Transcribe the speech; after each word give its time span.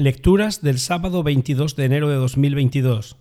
Lecturas 0.00 0.62
del 0.62 0.78
sábado 0.78 1.24
22 1.24 1.74
de 1.74 1.84
enero 1.84 2.08
de 2.08 2.14
2022. 2.14 3.16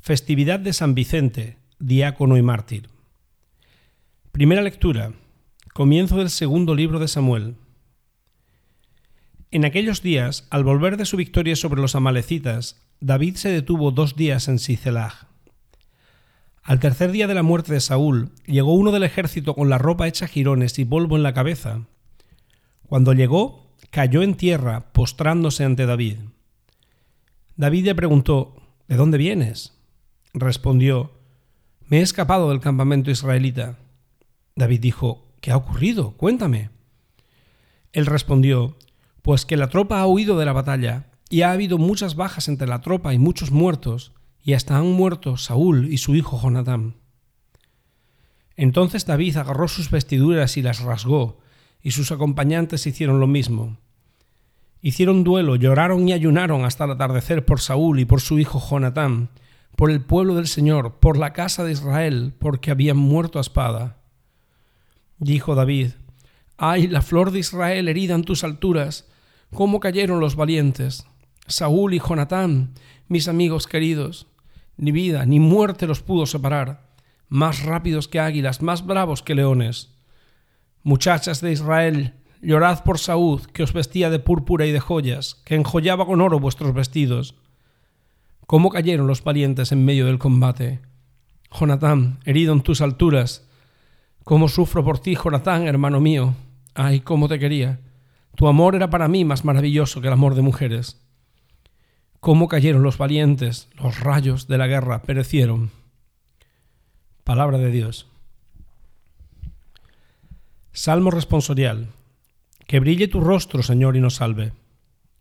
Festividad 0.00 0.58
de 0.58 0.72
San 0.72 0.94
Vicente, 0.94 1.58
diácono 1.80 2.38
y 2.38 2.42
mártir. 2.42 2.88
Primera 4.32 4.62
lectura. 4.62 5.12
Comienzo 5.74 6.16
del 6.16 6.30
segundo 6.30 6.74
libro 6.74 6.98
de 6.98 7.08
Samuel. 7.08 7.56
En 9.50 9.66
aquellos 9.66 10.00
días, 10.00 10.48
al 10.48 10.64
volver 10.64 10.96
de 10.96 11.04
su 11.04 11.18
victoria 11.18 11.56
sobre 11.56 11.82
los 11.82 11.94
amalecitas, 11.94 12.80
David 13.00 13.36
se 13.36 13.50
detuvo 13.50 13.90
dos 13.90 14.16
días 14.16 14.48
en 14.48 14.58
Sicelag. 14.58 15.28
Al 16.62 16.80
tercer 16.80 17.12
día 17.12 17.26
de 17.26 17.34
la 17.34 17.42
muerte 17.42 17.74
de 17.74 17.80
Saúl, 17.80 18.30
llegó 18.46 18.72
uno 18.72 18.92
del 18.92 19.02
ejército 19.02 19.54
con 19.54 19.68
la 19.68 19.76
ropa 19.76 20.08
hecha 20.08 20.26
jirones 20.26 20.78
y 20.78 20.86
polvo 20.86 21.18
en 21.18 21.22
la 21.22 21.34
cabeza. 21.34 21.82
Cuando 22.86 23.12
llegó, 23.12 23.67
cayó 23.90 24.22
en 24.22 24.34
tierra 24.34 24.92
postrándose 24.92 25.64
ante 25.64 25.86
David. 25.86 26.18
David 27.56 27.84
le 27.84 27.94
preguntó, 27.94 28.56
¿De 28.86 28.96
dónde 28.96 29.18
vienes? 29.18 29.74
Respondió, 30.32 31.12
Me 31.86 31.98
he 31.98 32.02
escapado 32.02 32.50
del 32.50 32.60
campamento 32.60 33.10
israelita. 33.10 33.78
David 34.54 34.80
dijo, 34.80 35.26
¿Qué 35.40 35.50
ha 35.50 35.56
ocurrido? 35.56 36.12
Cuéntame. 36.12 36.70
Él 37.92 38.06
respondió, 38.06 38.76
Pues 39.22 39.44
que 39.44 39.56
la 39.56 39.68
tropa 39.68 40.00
ha 40.00 40.06
huido 40.06 40.38
de 40.38 40.44
la 40.44 40.52
batalla, 40.52 41.06
y 41.30 41.42
ha 41.42 41.52
habido 41.52 41.78
muchas 41.78 42.16
bajas 42.16 42.48
entre 42.48 42.68
la 42.68 42.80
tropa 42.80 43.12
y 43.12 43.18
muchos 43.18 43.50
muertos, 43.50 44.12
y 44.42 44.54
hasta 44.54 44.78
han 44.78 44.92
muerto 44.92 45.36
Saúl 45.36 45.92
y 45.92 45.98
su 45.98 46.14
hijo 46.14 46.40
Jonatán. 46.40 46.96
Entonces 48.56 49.06
David 49.06 49.36
agarró 49.36 49.68
sus 49.68 49.90
vestiduras 49.90 50.56
y 50.56 50.62
las 50.62 50.80
rasgó, 50.80 51.38
y 51.82 51.92
sus 51.92 52.12
acompañantes 52.12 52.86
hicieron 52.86 53.20
lo 53.20 53.26
mismo. 53.26 53.78
Hicieron 54.80 55.24
duelo, 55.24 55.56
lloraron 55.56 56.08
y 56.08 56.12
ayunaron 56.12 56.64
hasta 56.64 56.84
el 56.84 56.92
atardecer 56.92 57.44
por 57.44 57.60
Saúl 57.60 58.00
y 58.00 58.04
por 58.04 58.20
su 58.20 58.38
hijo 58.38 58.60
Jonatán, 58.60 59.30
por 59.76 59.90
el 59.90 60.00
pueblo 60.00 60.34
del 60.34 60.46
Señor, 60.46 60.98
por 61.00 61.16
la 61.18 61.32
casa 61.32 61.64
de 61.64 61.72
Israel, 61.72 62.34
porque 62.38 62.70
habían 62.70 62.96
muerto 62.96 63.38
a 63.38 63.42
espada. 63.42 63.98
Dijo 65.18 65.54
David, 65.54 65.90
Ay, 66.56 66.88
la 66.88 67.02
flor 67.02 67.30
de 67.30 67.38
Israel 67.38 67.88
herida 67.88 68.14
en 68.14 68.24
tus 68.24 68.42
alturas, 68.42 69.08
cómo 69.54 69.80
cayeron 69.80 70.20
los 70.20 70.36
valientes. 70.36 71.06
Saúl 71.46 71.94
y 71.94 72.00
Jonatán, 72.00 72.74
mis 73.08 73.28
amigos 73.28 73.66
queridos, 73.66 74.26
ni 74.76 74.92
vida 74.92 75.24
ni 75.26 75.40
muerte 75.40 75.86
los 75.86 76.02
pudo 76.02 76.26
separar, 76.26 76.88
más 77.28 77.62
rápidos 77.64 78.08
que 78.08 78.20
águilas, 78.20 78.62
más 78.62 78.86
bravos 78.86 79.22
que 79.22 79.34
leones. 79.34 79.97
Muchachas 80.82 81.40
de 81.40 81.52
Israel, 81.52 82.14
llorad 82.40 82.82
por 82.84 82.98
Saúl, 82.98 83.46
que 83.52 83.62
os 83.62 83.72
vestía 83.72 84.10
de 84.10 84.18
púrpura 84.18 84.66
y 84.66 84.72
de 84.72 84.80
joyas, 84.80 85.42
que 85.44 85.54
enjollaba 85.54 86.06
con 86.06 86.20
oro 86.20 86.38
vuestros 86.40 86.72
vestidos. 86.72 87.34
¿Cómo 88.46 88.70
cayeron 88.70 89.06
los 89.06 89.22
valientes 89.22 89.72
en 89.72 89.84
medio 89.84 90.06
del 90.06 90.18
combate? 90.18 90.80
Jonatán, 91.50 92.20
herido 92.24 92.52
en 92.52 92.62
tus 92.62 92.80
alturas, 92.80 93.48
¿cómo 94.24 94.48
sufro 94.48 94.84
por 94.84 94.98
ti, 94.98 95.16
Jonatán, 95.16 95.66
hermano 95.66 96.00
mío? 96.00 96.34
Ay, 96.74 97.00
cómo 97.00 97.28
te 97.28 97.38
quería. 97.38 97.80
Tu 98.36 98.46
amor 98.46 98.76
era 98.76 98.88
para 98.88 99.08
mí 99.08 99.24
más 99.24 99.44
maravilloso 99.44 100.00
que 100.00 100.06
el 100.06 100.12
amor 100.12 100.34
de 100.34 100.42
mujeres. 100.42 101.00
¿Cómo 102.20 102.48
cayeron 102.48 102.82
los 102.82 102.98
valientes? 102.98 103.68
Los 103.74 104.00
rayos 104.00 104.48
de 104.48 104.58
la 104.58 104.66
guerra 104.66 105.02
perecieron. 105.02 105.70
Palabra 107.24 107.58
de 107.58 107.70
Dios. 107.70 108.06
Salmo 110.78 111.10
responsorial. 111.10 111.88
Que 112.68 112.78
brille 112.78 113.08
tu 113.08 113.18
rostro, 113.18 113.64
Señor, 113.64 113.96
y 113.96 114.00
nos 114.00 114.14
salve. 114.14 114.52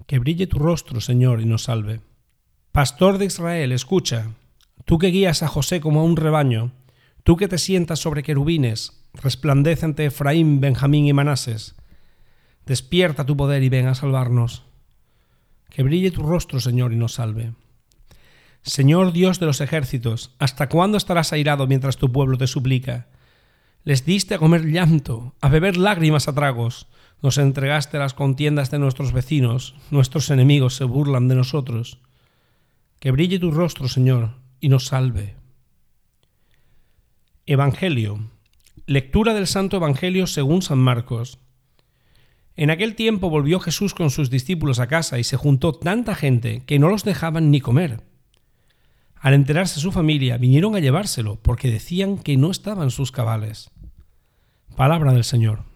Que 0.05 0.19
brille 0.19 0.45
tu 0.45 0.59
rostro, 0.59 1.02
Señor, 1.02 1.41
y 1.41 1.45
nos 1.45 1.64
salve. 1.64 1.99
Pastor 2.72 3.17
de 3.17 3.25
Israel, 3.25 3.72
escucha. 3.72 4.27
Tú 4.86 4.99
que 4.99 5.08
guías 5.08 5.41
a 5.41 5.47
José 5.47 5.81
como 5.81 6.02
a 6.02 6.03
un 6.03 6.16
rebaño, 6.16 6.73
tú 7.23 7.37
que 7.37 7.48
te 7.48 7.58
sientas 7.58 7.98
sobre 7.98 8.21
querubines, 8.21 9.02
resplandece 9.15 9.86
ante 9.86 10.05
Efraín, 10.05 10.61
Benjamín 10.61 11.08
y 11.08 11.14
Manases. 11.14 11.73
Despierta 12.67 13.26
tu 13.26 13.36
poder 13.36 13.64
y 13.64 13.70
ven 13.70 13.87
a 13.87 13.95
salvarnos. 13.95 14.61
Que 15.71 15.81
brille 15.81 16.11
tu 16.11 16.21
rostro, 16.21 16.60
Señor, 16.60 16.93
y 16.93 16.98
nos 16.98 17.14
salve. 17.14 17.54
Señor 18.61 19.11
Dios 19.11 19.39
de 19.39 19.48
los 19.48 19.60
ejércitos, 19.60 20.36
¿hasta 20.37 20.70
cuándo 20.70 20.99
estarás 20.99 21.33
airado 21.33 21.65
mientras 21.65 21.98
tu 21.98 22.11
pueblo 22.11 22.37
te 22.37 22.45
suplica? 22.45 23.08
Les 23.83 24.05
diste 24.05 24.36
a 24.36 24.38
comer 24.38 24.65
llanto, 24.65 25.36
a 25.42 25.49
beber 25.49 25.77
lágrimas 25.77 26.27
a 26.27 26.33
tragos. 26.33 26.88
Nos 27.21 27.38
entregaste 27.38 27.98
las 27.98 28.14
contiendas 28.14 28.70
de 28.70 28.80
nuestros 28.80 29.11
vecinos. 29.11 29.76
Nuestros 29.92 30.30
enemigos 30.30 30.76
se 30.76 30.83
burlan 30.83 31.27
de 31.27 31.36
nosotros. 31.36 31.99
Que 32.99 33.11
brille 33.11 33.39
tu 33.39 33.52
rostro, 33.52 33.87
Señor, 33.87 34.32
y 34.60 34.70
nos 34.70 34.87
salve. 34.87 35.36
Evangelio. 37.45 38.20
Lectura 38.86 39.33
del 39.33 39.48
Santo 39.48 39.77
Evangelio 39.77 40.27
según 40.27 40.61
San 40.61 40.80
Marcos. 40.80 41.39
En 42.55 42.71
aquel 42.71 42.95
tiempo 42.95 43.30
volvió 43.30 43.60
Jesús 43.60 43.93
con 43.93 44.10
sus 44.10 44.30
discípulos 44.30 44.80
a 44.80 44.87
casa 44.87 45.20
y 45.20 45.23
se 45.23 45.37
juntó 45.37 45.73
tanta 45.73 46.16
gente 46.16 46.64
que 46.66 46.80
no 46.80 46.89
los 46.89 47.04
dejaban 47.04 47.52
ni 47.52 47.61
comer. 47.61 48.02
Al 49.20 49.33
enterarse 49.33 49.80
su 49.80 49.92
familia, 49.92 50.38
vinieron 50.38 50.76
a 50.76 50.80
llevárselo 50.80 51.38
porque 51.42 51.72
decían 51.72 52.17
que 52.17 52.38
no 52.38 52.52
estaban 52.52 52.92
sus 52.92 53.11
cabales. 53.11 53.72
Palabra 54.76 55.14
del 55.14 55.23
Señor. 55.23 55.67